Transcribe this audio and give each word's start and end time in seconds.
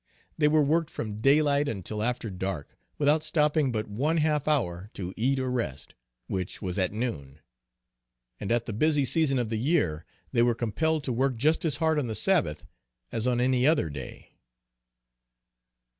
They 0.35 0.47
were 0.47 0.63
worked 0.63 0.89
from 0.89 1.21
daylight 1.21 1.69
until 1.69 2.01
after 2.01 2.31
dark, 2.31 2.75
without 2.97 3.21
stopping 3.23 3.71
but 3.71 3.85
one 3.87 4.17
half 4.17 4.47
hour 4.47 4.89
to 4.95 5.13
eat 5.15 5.37
or 5.37 5.51
rest, 5.51 5.93
which 6.25 6.59
was 6.59 6.79
at 6.79 6.91
noon. 6.91 7.39
And 8.39 8.51
at 8.51 8.65
the 8.65 8.73
busy 8.73 9.05
season 9.05 9.37
of 9.37 9.49
the 9.49 9.59
year, 9.59 10.03
they 10.31 10.41
were 10.41 10.55
compelled 10.55 11.03
to 11.03 11.13
work 11.13 11.35
just 11.37 11.63
as 11.65 11.75
hard 11.75 11.99
on 11.99 12.07
the 12.07 12.15
Sabbath, 12.15 12.65
as 13.11 13.27
on 13.27 13.39
any 13.39 13.67
other 13.67 13.91
day. 13.91 14.31